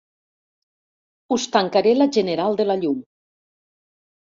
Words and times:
Us 1.35 1.45
tancaré 1.57 1.93
la 1.99 2.09
general 2.17 2.59
de 2.63 2.69
la 2.73 2.79
llum”. 2.83 2.99